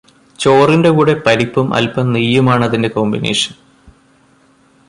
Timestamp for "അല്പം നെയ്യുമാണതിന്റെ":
1.73-2.89